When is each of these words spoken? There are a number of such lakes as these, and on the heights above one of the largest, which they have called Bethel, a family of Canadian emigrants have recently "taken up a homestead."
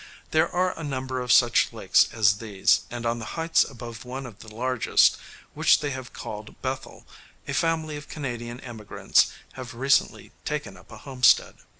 There 0.31 0.49
are 0.49 0.73
a 0.79 0.83
number 0.83 1.21
of 1.21 1.31
such 1.31 1.71
lakes 1.71 2.07
as 2.11 2.39
these, 2.39 2.81
and 2.89 3.05
on 3.05 3.19
the 3.19 3.35
heights 3.37 3.63
above 3.63 4.03
one 4.03 4.25
of 4.25 4.39
the 4.39 4.47
largest, 4.47 5.15
which 5.53 5.79
they 5.79 5.91
have 5.91 6.11
called 6.11 6.59
Bethel, 6.63 7.05
a 7.47 7.53
family 7.53 7.95
of 7.97 8.09
Canadian 8.09 8.59
emigrants 8.61 9.31
have 9.53 9.75
recently 9.75 10.31
"taken 10.43 10.75
up 10.75 10.91
a 10.91 10.97
homestead." 10.97 11.53